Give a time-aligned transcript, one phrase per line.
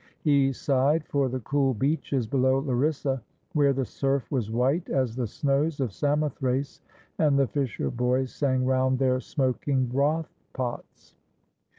[0.23, 3.21] He sighed for the cool beaches below Larissa,
[3.53, 6.81] where the surf was white as the snows of Samothrace,
[7.19, 11.13] and the fisher boys sang round their smoking broth pots.